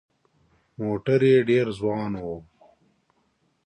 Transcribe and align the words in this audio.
موټر 0.81 1.19
یې 1.31 1.37
ډېر 1.49 1.65
ځوان 1.79 2.11
و. 2.23 2.25